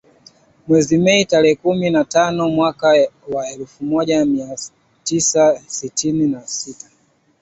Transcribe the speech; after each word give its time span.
Mwezi 0.67 0.97
Mei, 0.97 1.25
tarehe 1.25 1.55
kumi 1.55 1.89
na 1.89 2.03
tano 2.05 2.49
mwaka 2.49 3.07
wa 3.31 3.49
elfu 3.49 3.83
moja 3.83 4.25
mia 4.25 4.57
tisa 5.03 5.61
sitini 5.67 6.27
na 6.27 6.47
sita. 6.47 6.87